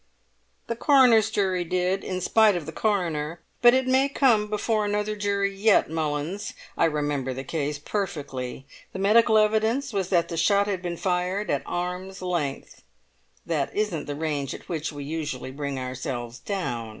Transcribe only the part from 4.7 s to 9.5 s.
another jury yet, Mullins! I remember the case perfectly; the medical